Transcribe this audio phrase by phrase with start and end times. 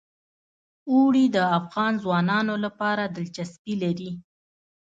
[0.91, 4.11] اوړي د افغان ځوانانو لپاره دلچسپي لري.